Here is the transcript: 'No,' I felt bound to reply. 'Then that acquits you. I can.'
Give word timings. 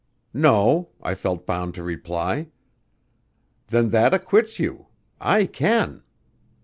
'No,' 0.33 0.89
I 1.03 1.13
felt 1.13 1.45
bound 1.45 1.75
to 1.75 1.83
reply. 1.83 2.47
'Then 3.67 3.89
that 3.91 4.15
acquits 4.15 4.57
you. 4.57 4.87
I 5.19 5.45
can.' 5.45 6.01